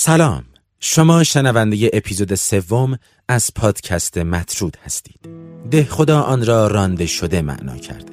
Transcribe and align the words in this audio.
سلام. 0.00 0.44
شما 0.80 1.24
شنونده 1.24 1.90
اپیزود 1.92 2.34
سوم 2.34 2.98
از 3.28 3.50
پادکست 3.54 4.18
مطرود 4.18 4.76
هستید. 4.84 5.20
ده 5.70 5.84
خدا 5.84 6.20
آن 6.20 6.46
را 6.46 6.66
رانده 6.66 7.06
شده 7.06 7.42
معنا 7.42 7.76
کرده. 7.76 8.12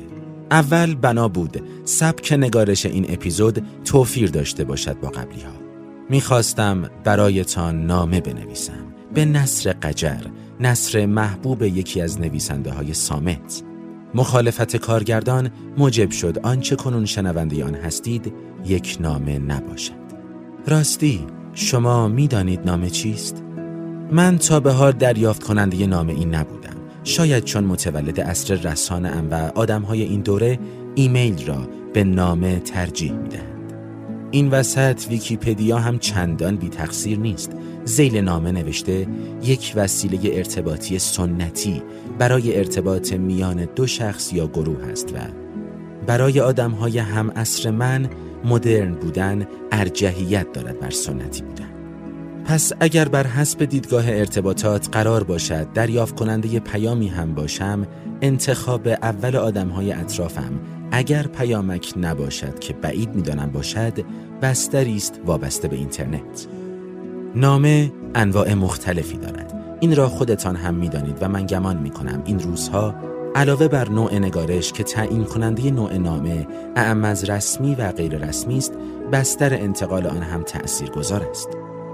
اول 0.52 0.96
بنا 0.96 1.28
بود 1.28 1.64
سبک 1.84 2.34
نگارش 2.34 2.86
این 2.86 3.06
اپیزود 3.10 3.66
توفیر 3.84 4.30
داشته 4.30 4.64
باشد 4.64 5.00
با 5.00 5.10
قبلی 5.10 5.42
ها 5.42 5.52
می‌خواستم 6.10 6.90
برایتان 7.04 7.86
نامه 7.86 8.22
بنویسم. 8.22 8.94
به 9.14 9.26
نصر 9.26 9.74
قجر 9.74 10.22
نصر 10.60 11.06
محبوب 11.06 11.64
یکی 11.64 12.02
از 12.02 12.22
نویسنده 12.22 12.72
های 12.72 12.94
سامت. 12.94 13.64
مخالفت 14.14 14.76
کارگردان 14.76 15.52
موجب 15.78 16.12
شد 16.12 16.40
آنچه 16.44 16.76
کنون 16.76 17.06
شنونده 17.06 17.66
آن 17.66 17.76
هستید 17.76 18.34
یک 18.66 18.98
نامه 19.00 19.40
نباشد. 19.40 20.06
راستی 20.68 21.28
شما 21.58 22.08
می‌دانید 22.08 22.60
نامه 22.66 22.90
چیست؟ 22.90 23.44
من 24.12 24.38
تا 24.38 24.60
به 24.60 24.72
حال 24.72 24.92
دریافت 24.92 25.44
کننده 25.44 25.88
نامه 25.88 26.14
این 26.14 26.36
نبودم. 26.36 26.76
شاید 27.04 27.44
چون 27.44 27.64
متولد 27.64 28.20
اصر 28.20 28.76
ام 28.90 29.28
و 29.32 29.52
آدم 29.56 29.82
های 29.82 30.02
این 30.02 30.22
دوره 30.22 30.60
ایمیل 30.96 31.46
را 31.46 31.68
به 31.94 32.04
نامه 32.04 32.60
ترجیح 32.60 33.12
می‌دهند. 33.14 33.74
این 34.32 34.50
وسط 34.50 35.02
ویکیپدیا 35.10 35.80
هم 35.80 36.00
چندان 36.00 36.56
بی 36.56 36.70
تقصیر 36.70 37.20
نیست. 37.20 37.52
زیل 37.86 38.18
نامه 38.18 38.52
نوشته 38.52 39.08
یک 39.44 39.74
وسیله 39.76 40.20
ارتباطی 40.38 41.00
سنتی 41.00 41.82
برای 42.20 42.58
ارتباط 42.58 43.14
میان 43.14 43.68
دو 43.76 43.88
شخص 43.88 44.34
یا 44.34 44.48
گروه 44.48 44.84
است 44.92 45.14
و 45.14 45.18
برای 46.08 46.40
آدم 46.40 46.72
های 46.72 46.98
هم 46.98 47.30
اصر 47.30 47.72
من 47.72 48.10
مدرن 48.46 48.94
بودن 48.94 49.48
ارجحیت 49.72 50.54
دارد 50.54 50.80
بر 50.80 50.90
سنتی 50.90 51.42
بودن. 51.42 51.70
پس 52.46 52.74
اگر 52.80 53.08
بر 53.08 53.28
حسب 53.28 53.66
دیدگاه 53.66 54.04
ارتباطات 54.08 54.90
قرار 54.92 55.24
باشد 55.24 55.68
دریافت 55.74 56.16
کننده 56.16 56.60
پیامی 56.60 57.08
هم 57.08 57.34
باشم 57.34 57.88
انتخاب 58.22 58.88
اول 58.88 59.36
آدم 59.36 59.70
های 59.70 59.92
اطرافم 59.92 60.60
اگر 60.92 61.28
پیامک 61.28 61.94
نباشد 61.98 62.60
که 62.60 62.74
بعید 62.74 63.16
می‌دانم 63.16 63.52
باشد 63.52 63.94
بستری 64.42 64.96
است 64.96 65.20
وابسته 65.26 65.68
به 65.68 65.76
اینترنت. 65.76 66.48
نامه 67.36 67.92
انواع 68.16 68.54
مختلفی 68.54 69.18
دارد. 69.18 69.78
این 69.80 69.96
را 69.96 70.08
خودتان 70.10 70.56
هم 70.56 70.74
می‌دانید 70.74 71.18
و 71.22 71.30
من 71.30 71.46
گمان 71.46 71.78
می 71.78 71.90
کنم 71.90 72.22
این 72.26 72.40
روزها 72.40 72.96
علاوه 73.36 73.68
بر 73.68 73.90
نوع 73.90 74.16
نگارش 74.16 74.74
که 74.74 74.84
تعیین 74.84 75.24
کننده 75.24 75.72
نوع 75.72 75.98
نامه 75.98 76.48
اعم 76.76 77.06
از 77.06 77.30
رسمی 77.30 77.76
و 77.76 77.92
غیر 77.92 78.28
رسمی 78.28 78.58
است 78.58 78.74
بستر 79.12 79.54
انتقال 79.54 80.08
آن 80.08 80.22
هم 80.22 80.44
تأثیر 80.44 80.90
گذار 80.90 81.28
است. 81.32 81.50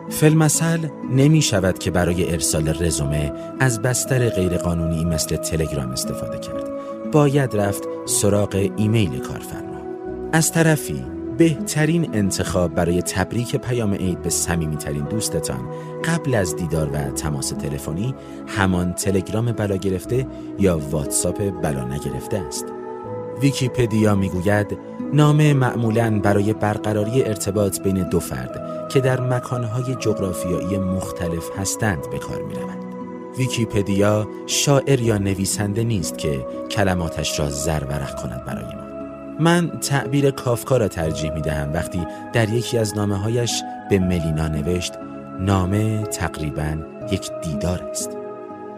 فلمسل 0.10 0.88
نمی 1.12 1.42
شود 1.42 1.80
که 1.80 1.92
برای 1.92 2.32
ارسال 2.32 2.70
رزومه 2.80 3.34
از 3.60 3.82
بستر 3.82 4.30
غیرقانونی 4.30 5.06
مثل 5.06 5.36
تلگرام 5.36 5.92
استفاده 5.92 6.40
کرد. 6.40 6.70
باید 7.12 7.56
رفت 7.56 7.84
سراغ 8.06 8.72
ایمیل 8.78 9.20
کارفرما. 9.20 9.82
از 10.34 10.52
طرفی 10.52 11.06
بهترین 11.42 12.10
انتخاب 12.14 12.76
برای 12.76 13.02
تبریک 13.02 13.56
پیام 13.56 13.94
عید 13.94 14.22
به 14.22 14.30
صمیمیترین 14.30 15.04
دوستتان 15.04 15.70
قبل 16.06 16.36
از 16.36 16.56
دیدار 16.56 16.90
و 16.90 17.12
تماس 17.12 17.50
تلفنی 17.50 18.16
همان 18.48 18.94
تلگرام 18.94 19.52
بلا 19.52 19.76
گرفته 19.76 20.28
یا 20.60 20.78
واتساپ 20.78 21.62
بلا 21.62 21.84
نگرفته 21.84 22.38
است. 22.38 22.66
ویکیپدیا 23.42 24.16
می‌گوید 24.16 24.78
نامه 25.14 25.54
معمولا 25.54 26.20
برای 26.20 26.54
برقراری 26.54 27.24
ارتباط 27.24 27.82
بین 27.82 28.10
دو 28.10 28.20
فرد 28.20 28.88
که 28.90 29.00
در 29.00 29.22
مکانهای 29.22 29.96
جغرافیایی 29.96 30.78
مختلف 30.78 31.60
هستند 31.60 32.10
به 32.10 32.20
کار 32.20 32.42
می 32.42 32.54
روند. 32.54 32.86
ویکیپدیا 33.38 34.28
شاعر 34.48 35.02
یا 35.02 35.18
نویسنده 35.18 35.84
نیست 35.84 36.18
که 36.18 36.46
کلماتش 36.72 37.40
را 37.40 37.50
زرورق 37.50 38.22
کند 38.22 38.46
برای 38.46 38.76
ما. 38.76 38.81
من 39.42 39.70
تعبیر 39.70 40.32
کافکا 40.32 40.78
را 40.78 40.88
ترجیح 40.88 41.32
می 41.32 41.42
دهم 41.42 41.74
وقتی 41.74 42.08
در 42.34 42.50
یکی 42.50 42.78
از 42.78 42.98
نامه 42.98 43.18
هایش 43.18 43.64
به 43.90 44.00
ملینا 44.00 44.48
نوشت 44.48 44.94
نامه 45.40 46.04
تقریبا 46.04 46.78
یک 47.12 47.32
دیدار 47.44 47.84
است. 47.84 48.10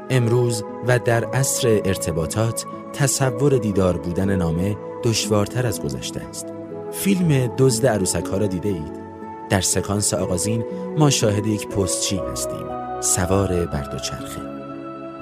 امروز 0.10 0.64
و 0.88 1.00
در 1.00 1.26
عصر 1.26 1.82
ارتباطات 1.86 2.66
تصور 2.94 3.58
دیدار 3.58 3.98
بودن 3.98 4.36
نامه 4.36 4.78
دشوارتر 5.04 5.68
از 5.68 5.82
گذشته 5.82 6.22
است. 6.30 6.46
فیلم 6.92 7.56
دزد 7.58 7.86
عروسک 7.86 8.26
ها 8.26 8.38
را 8.38 8.48
دیده 8.48 8.70
اید؟ 8.70 9.04
در 9.50 9.62
سکانس 9.62 10.14
آغازین 10.14 10.64
ما 10.98 11.10
شاهد 11.10 11.48
یک 11.48 11.68
پستچی 11.68 12.22
هستیم. 12.32 12.66
سوار 13.02 13.66
بر 13.66 13.84
دوچرخه. 13.84 14.42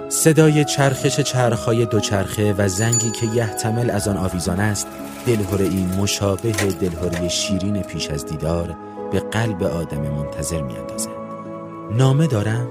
صدای 0.10 0.66
چرخش 0.66 1.20
چرخهای 1.20 1.86
دوچرخه 1.86 2.56
و 2.58 2.68
زنگی 2.68 3.12
که 3.12 3.26
یحتمل 3.26 3.90
از 3.90 4.08
آن 4.08 4.18
آویزان 4.18 4.60
است 4.60 4.88
دلهوره 5.26 5.66
ای 5.66 5.86
مشابه 5.86 6.52
دلهوره 6.52 7.28
شیرین 7.28 7.82
پیش 7.82 8.10
از 8.10 8.26
دیدار 8.26 8.78
به 9.12 9.20
قلب 9.20 9.64
آدم 9.64 10.02
منتظر 10.02 10.62
می 10.62 10.78
اندازد. 10.78 11.10
نامه 11.98 12.28
دارم؟ 12.28 12.68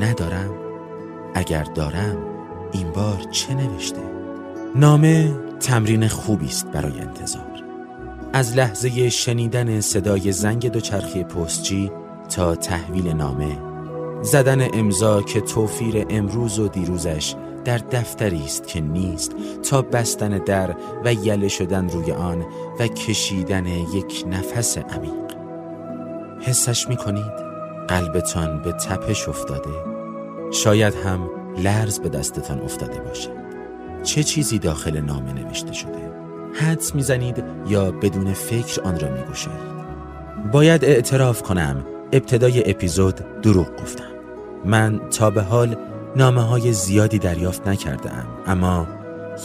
ندارم؟ 0.00 0.50
اگر 1.34 1.64
دارم 1.64 2.16
این 2.72 2.90
بار 2.90 3.18
چه 3.30 3.54
نوشته؟ 3.54 4.00
نامه 4.74 5.34
تمرین 5.60 6.08
خوبی 6.08 6.46
است 6.46 6.66
برای 6.66 7.00
انتظار 7.00 7.64
از 8.32 8.56
لحظه 8.56 9.10
شنیدن 9.10 9.80
صدای 9.80 10.32
زنگ 10.32 10.68
دوچرخه 10.68 11.24
پستچی 11.24 11.90
تا 12.28 12.54
تحویل 12.54 13.08
نامه 13.08 13.58
زدن 14.22 14.68
امضا 14.74 15.22
که 15.22 15.40
توفیر 15.40 16.06
امروز 16.10 16.58
و 16.58 16.68
دیروزش 16.68 17.34
در 17.64 17.78
دفتری 17.78 18.44
است 18.44 18.66
که 18.66 18.80
نیست 18.80 19.32
تا 19.70 19.82
بستن 19.82 20.38
در 20.38 20.74
و 21.04 21.12
یله 21.12 21.48
شدن 21.48 21.88
روی 21.88 22.12
آن 22.12 22.44
و 22.80 22.86
کشیدن 22.86 23.66
یک 23.66 24.24
نفس 24.30 24.78
عمیق. 24.78 25.34
حسش 26.40 26.88
می 26.88 26.96
کنید 26.96 27.32
قلبتان 27.88 28.62
به 28.62 28.72
تپش 28.72 29.28
افتاده. 29.28 29.70
شاید 30.52 30.94
هم 30.94 31.30
لرز 31.58 31.98
به 31.98 32.08
دستتان 32.08 32.60
افتاده 32.60 33.00
باشد. 33.00 33.44
چه 34.02 34.22
چیزی 34.22 34.58
داخل 34.58 35.00
نامه 35.00 35.32
نوشته 35.32 35.72
شده؟ 35.72 36.12
حدس 36.54 36.94
می‌زنید 36.94 37.44
یا 37.68 37.90
بدون 37.90 38.32
فکر 38.32 38.82
آن 38.82 39.00
را 39.00 39.08
میگوشایید 39.08 39.74
باید 40.52 40.84
اعتراف 40.84 41.42
کنم. 41.42 41.86
ابتدای 42.12 42.70
اپیزود 42.70 43.40
دروغ 43.42 43.82
گفتم. 43.82 44.04
من 44.64 45.00
تا 45.10 45.30
به 45.30 45.42
حال 45.42 45.76
نامه 46.16 46.42
های 46.42 46.72
زیادی 46.72 47.18
دریافت 47.18 47.68
نکرده 47.68 48.12
ام 48.12 48.26
اما 48.46 48.86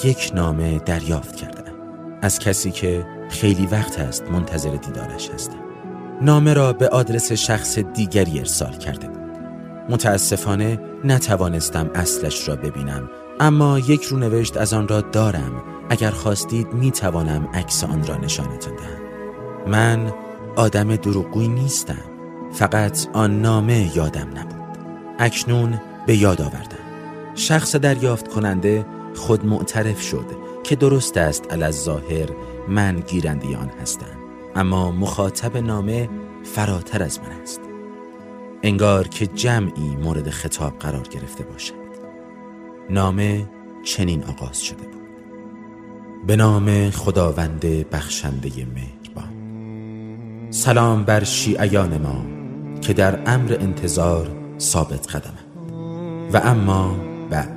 یک 0.04 0.32
نامه 0.36 0.80
دریافت 0.80 1.36
کرده 1.36 1.70
ام 1.70 1.76
از 2.22 2.40
کسی 2.40 2.72
که 2.72 3.06
خیلی 3.30 3.66
وقت 3.66 4.00
است 4.00 4.24
منتظر 4.24 4.76
دیدارش 4.76 5.30
هستم. 5.30 5.60
نامه 6.22 6.54
را 6.54 6.74
به 6.74 6.90
آدرس 6.90 7.32
شخص 7.32 7.80
دیگری 7.80 8.40
ارسال 8.40 8.72
کرده 8.72 9.08
بود. 9.08 9.20
متاسفانه 9.90 10.80
نتوانستم 11.04 11.90
اصلش 11.96 12.50
را 12.50 12.56
ببینم 12.56 13.10
اما 13.40 13.80
یک 13.80 14.04
رو 14.04 14.18
نوشت 14.18 14.58
از 14.58 14.74
آن 14.74 14.88
را 14.88 15.02
دارم. 15.02 15.64
اگر 15.90 16.12
خواستید 16.12 16.74
می 16.74 16.92
توانم 16.92 17.50
عکس 17.54 17.84
آن 17.84 18.08
را 18.08 18.18
نشانتان 18.18 18.76
دهم. 18.76 19.72
من 19.72 20.14
آدم 20.56 20.96
دروغگویی 20.96 21.48
نیستم. 21.48 22.04
فقط 22.54 23.08
آن 23.14 23.42
نامه 23.42 23.98
یادم 23.98 24.28
نبود. 24.36 24.78
اکنون 25.20 25.80
به 26.10 26.18
یاد 26.18 26.42
آوردم. 26.42 27.36
شخص 27.36 27.76
دریافت 27.76 28.28
کننده 28.28 28.86
خود 29.16 29.46
معترف 29.46 30.02
شد 30.02 30.26
که 30.64 30.76
درست 30.76 31.18
است 31.18 31.54
علی 31.54 31.72
ظاهر 31.72 32.30
من 32.68 33.00
گیرنده 33.00 33.58
آن 33.58 33.72
هستم. 33.82 34.18
اما 34.56 34.92
مخاطب 34.92 35.58
نامه 35.58 36.10
فراتر 36.44 37.04
از 37.04 37.20
من 37.20 37.42
است. 37.42 37.62
انگار 38.64 39.08
که 39.08 39.28
جمعی 39.28 39.96
مورد 40.04 40.30
خطاب 40.30 40.80
قرار 40.80 41.08
گرفته 41.08 41.44
باشد. 41.44 41.74
نامه 42.90 43.46
چنین 43.86 44.24
آغاز 44.24 44.64
شده 44.64 44.84
بود. 44.84 45.02
به 46.28 46.36
نام 46.36 46.90
خداوند 46.90 47.66
بخشنده 47.92 48.50
مهربان. 48.50 49.32
سلام 50.50 51.04
بر 51.04 51.24
شیعیان 51.24 51.98
ما 51.98 52.26
که 52.82 52.94
در 52.94 53.20
امر 53.26 53.58
انتظار 53.60 54.28
ثابت 54.60 55.16
قدمه 55.16 55.49
و 56.34 56.42
اما 56.44 56.96
بعد. 57.30 57.50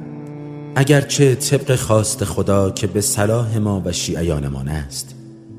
اگرچه 0.77 1.35
طبق 1.35 1.77
خواست 1.77 2.25
خدا 2.25 2.71
که 2.71 2.87
به 2.87 3.01
صلاح 3.01 3.59
ما 3.59 3.83
و 3.85 3.93
شیعیانمان 3.93 4.69
است 4.69 5.15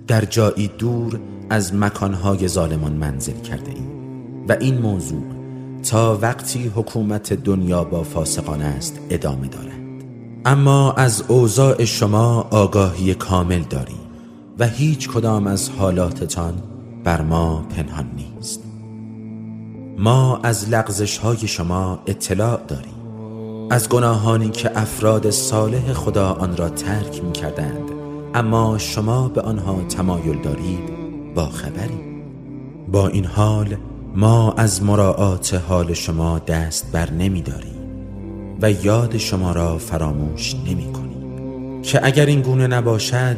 در 0.07 0.25
جایی 0.25 0.67
دور 0.67 1.19
از 1.49 1.75
مکانهای 1.75 2.47
ظالمان 2.47 2.93
منزل 2.93 3.39
کرده 3.39 3.71
ایم. 3.71 3.93
و 4.49 4.55
این 4.59 4.77
موضوع 4.77 5.23
تا 5.83 6.17
وقتی 6.21 6.71
حکومت 6.75 7.33
دنیا 7.33 7.83
با 7.83 8.03
فاسقان 8.03 8.61
است 8.61 8.99
ادامه 9.09 9.47
دارد. 9.47 9.83
اما 10.45 10.93
از 10.93 11.23
اوضاع 11.27 11.85
شما 11.85 12.47
آگاهی 12.51 13.13
کامل 13.13 13.61
داریم 13.69 14.03
و 14.59 14.67
هیچ 14.67 15.09
کدام 15.09 15.47
از 15.47 15.69
حالاتتان 15.69 16.53
بر 17.03 17.21
ما 17.21 17.65
پنهان 17.75 18.11
نیست. 18.15 18.63
ما 19.97 20.39
از 20.43 20.69
لغزش 20.69 21.17
های 21.17 21.47
شما 21.47 21.99
اطلاع 22.07 22.61
داریم. 22.67 22.92
از 23.73 23.89
گناهانی 23.89 24.49
که 24.49 24.71
افراد 24.79 25.29
صالح 25.29 25.93
خدا 25.93 26.31
آن 26.33 26.57
را 26.57 26.69
ترک 26.69 27.23
می 27.23 27.31
کردند 27.31 27.91
اما 28.33 28.77
شما 28.77 29.27
به 29.27 29.41
آنها 29.41 29.81
تمایل 29.89 30.41
دارید 30.41 30.79
با 31.35 31.45
خبری. 31.45 32.23
با 32.87 33.07
این 33.07 33.25
حال 33.25 33.75
ما 34.15 34.51
از 34.51 34.83
مراعات 34.83 35.53
حال 35.67 35.93
شما 35.93 36.39
دست 36.39 36.91
بر 36.91 37.11
نمی 37.11 37.41
داریم 37.41 37.75
و 38.61 38.71
یاد 38.71 39.17
شما 39.17 39.51
را 39.51 39.77
فراموش 39.77 40.55
نمی 40.55 40.93
کنیم 40.93 41.81
که 41.81 42.05
اگر 42.05 42.25
این 42.25 42.41
گونه 42.41 42.67
نباشد 42.67 43.37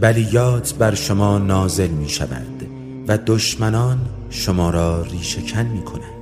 بلیات 0.00 0.74
بر 0.74 0.94
شما 0.94 1.38
نازل 1.38 1.90
می 1.90 2.08
شود 2.08 2.66
و 3.08 3.18
دشمنان 3.26 3.98
شما 4.30 4.70
را 4.70 5.02
ریشکن 5.02 5.66
می 5.66 5.82
کنند 5.82 6.19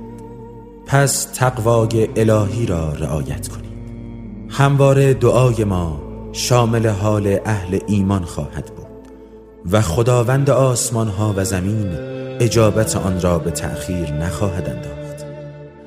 پس 0.89 1.23
تقوای 1.23 2.09
الهی 2.15 2.65
را 2.65 2.93
رعایت 2.93 3.47
کنید 3.47 3.69
همواره 4.49 5.13
دعای 5.13 5.63
ما 5.63 6.01
شامل 6.31 6.87
حال 6.87 7.39
اهل 7.45 7.79
ایمان 7.87 8.23
خواهد 8.23 8.71
بود 8.75 8.87
و 9.71 9.81
خداوند 9.81 10.49
آسمان 10.49 11.07
ها 11.07 11.33
و 11.37 11.45
زمین 11.45 11.91
اجابت 12.39 12.95
آن 12.95 13.21
را 13.21 13.39
به 13.39 13.51
تأخیر 13.51 14.11
نخواهد 14.11 14.69
انداخت. 14.69 15.25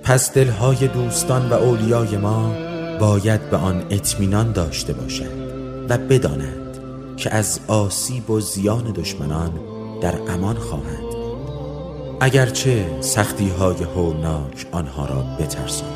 پس 0.03 0.33
دلهای 0.33 0.89
دوستان 0.89 1.49
و 1.49 1.55
اولیای 1.55 2.17
ما 2.17 2.55
باید 3.01 3.51
به 3.51 3.57
آن 3.57 3.85
اطمینان 3.91 4.53
داشته 4.53 4.93
باشد 4.93 5.43
و 5.89 5.99
بدانند 5.99 6.79
که 7.17 7.35
از 7.35 7.61
آسیب 7.69 8.31
و 8.31 8.41
زیان 8.41 8.85
دشمنان 8.93 9.53
در 10.01 10.15
امان 10.29 10.57
خواهند. 10.57 11.02
اگرچه 12.25 12.87
سختی 13.01 13.49
های 13.49 13.83
هولناک 13.97 14.67
آنها 14.73 15.07
را 15.07 15.25
بترساند. 15.41 15.93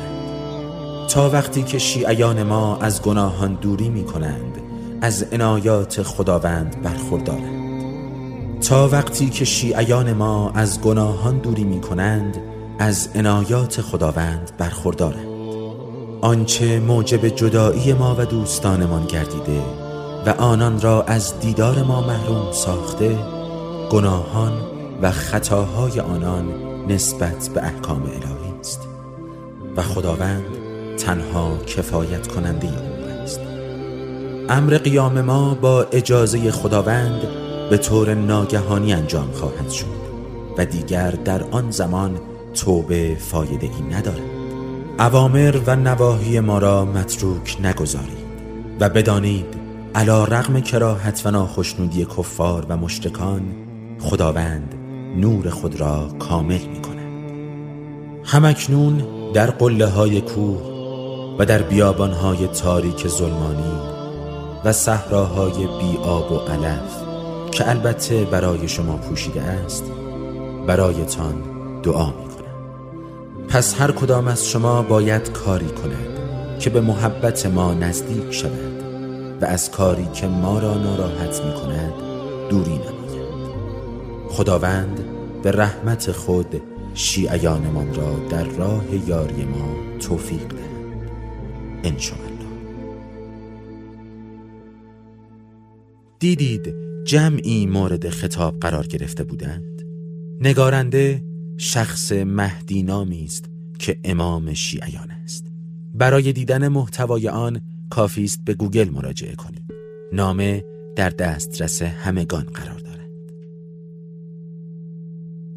تا 1.09 1.29
وقتی 1.29 1.63
که 1.63 1.79
شیعیان 1.79 2.43
ما 2.43 2.77
از 2.77 3.01
گناهان 3.01 3.53
دوری 3.53 3.89
می 3.89 4.03
کنند 4.03 4.61
از 5.01 5.23
عنایات 5.31 6.01
خداوند 6.01 6.81
برخوردارند. 6.81 8.59
تا 8.61 8.87
وقتی 8.87 9.29
که 9.29 9.45
شیعیان 9.45 10.13
ما 10.13 10.51
از 10.55 10.81
گناهان 10.81 11.37
دوری 11.37 11.63
می 11.63 11.81
کنند 11.81 12.37
از 12.79 13.09
عنایات 13.15 13.81
خداوند 13.81 14.51
برخوردارند. 14.57 15.27
آنچه 16.21 16.79
موجب 16.79 17.27
جدایی 17.27 17.93
ما 17.93 18.15
و 18.19 18.25
دوستانمان 18.25 19.05
گردیده 19.05 19.61
و 20.25 20.29
آنان 20.29 20.81
را 20.81 21.03
از 21.03 21.39
دیدار 21.39 21.83
ما 21.83 22.01
محروم 22.01 22.51
ساخته 22.51 23.17
گناهان 23.91 24.76
و 25.01 25.11
خطاهای 25.11 25.99
آنان 25.99 26.45
نسبت 26.87 27.49
به 27.53 27.63
احکام 27.63 28.01
الهی 28.01 28.59
است. 28.59 28.87
و 29.75 29.81
خداوند 29.81 30.45
تنها 30.97 31.57
کفایت 31.57 32.27
کننده 32.27 32.67
امور 32.67 33.21
است. 33.23 33.39
امر 34.49 34.77
قیام 34.77 35.21
ما 35.21 35.55
با 35.55 35.83
اجازه 35.83 36.51
خداوند 36.51 37.21
به 37.69 37.77
طور 37.77 38.13
ناگهانی 38.13 38.93
انجام 38.93 39.31
خواهد 39.31 39.69
شد 39.69 39.97
و 40.57 40.65
دیگر 40.65 41.11
در 41.11 41.43
آن 41.43 41.71
زمان 41.71 42.19
توبه 42.53 43.17
فایده 43.19 43.67
ای 43.67 43.95
ندارد. 43.95 44.37
اوامر 44.99 45.59
و 45.67 45.75
نواهی 45.75 46.39
ما 46.39 46.57
را 46.57 46.85
متروک 46.85 47.57
نگذارید 47.63 48.27
و 48.79 48.89
بدانید 48.89 49.45
علا 49.95 50.23
رغم 50.23 50.59
کراهت 50.59 51.21
و 51.25 51.31
ناخشنودی 51.31 52.05
کفار 52.05 52.65
و 52.69 52.77
مشرکان 52.77 53.41
خداوند 53.99 54.76
نور 55.17 55.49
خود 55.49 55.79
را 55.79 56.09
کامل 56.19 56.61
می 56.61 56.81
کند 56.81 56.97
همکنون 58.23 59.03
در 59.33 59.51
قله 59.51 59.85
های 59.85 60.21
کوه 60.21 60.61
و 61.39 61.45
در 61.45 61.61
بیابان 61.61 62.11
های 62.11 62.47
تاریک 62.47 63.07
ظلمانی 63.07 63.79
و 64.65 64.71
صحراهای 64.71 65.53
بی 65.53 65.97
آب 66.03 66.31
و 66.31 66.37
علف 66.37 67.03
که 67.51 67.69
البته 67.69 68.25
برای 68.25 68.67
شما 68.67 68.97
پوشیده 68.97 69.41
است 69.41 69.83
برایتان 70.67 71.35
دعا 71.83 72.05
می 72.05 72.11
کنم 72.13 73.47
پس 73.49 73.81
هر 73.81 73.91
کدام 73.91 74.27
از 74.27 74.47
شما 74.47 74.81
باید 74.81 75.31
کاری 75.31 75.65
کند 75.69 76.17
که 76.59 76.69
به 76.69 76.81
محبت 76.81 77.45
ما 77.45 77.73
نزدیک 77.73 78.31
شود 78.31 78.83
و 79.41 79.45
از 79.45 79.71
کاری 79.71 80.07
که 80.13 80.27
ما 80.27 80.59
را 80.59 80.73
ناراحت 80.73 81.41
می 81.45 81.53
کند 81.53 81.93
دوری 82.49 82.71
نماید. 82.71 82.97
خداوند 84.29 85.06
به 85.43 85.51
رحمت 85.51 86.11
خود 86.11 86.61
شیعیانمان 86.93 87.93
را 87.93 88.19
در 88.29 88.43
راه 88.43 89.09
یاری 89.09 89.43
ما 89.43 89.75
توفیق 89.99 90.47
دهد 90.47 91.11
انشاءالله. 91.83 92.37
دیدید 96.19 96.75
جمعی 97.05 97.65
مورد 97.65 98.09
خطاب 98.09 98.59
قرار 98.59 98.87
گرفته 98.87 99.23
بودند؟ 99.23 99.83
نگارنده 100.41 101.23
شخص 101.57 102.11
مهدی 102.11 102.83
نامی 102.83 103.23
است 103.23 103.45
که 103.79 103.99
امام 104.03 104.53
شیعیان 104.53 105.11
است. 105.11 105.45
برای 105.93 106.33
دیدن 106.33 106.67
محتوای 106.67 107.29
آن 107.29 107.61
کافی 107.89 108.23
است 108.23 108.39
به 108.45 108.53
گوگل 108.53 108.89
مراجعه 108.89 109.35
کنید. 109.35 109.73
نامه 110.13 110.63
در 110.95 111.09
دسترس 111.09 111.81
همگان 111.81 112.43
قرار 112.43 112.79
دارد. 112.79 112.86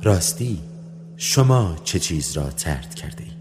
راستی 0.02 0.60
شما 1.16 1.76
چه 1.84 1.98
چیز 1.98 2.32
را 2.32 2.50
ترد 2.50 2.94
کرده 2.94 3.24
اید؟ 3.24 3.39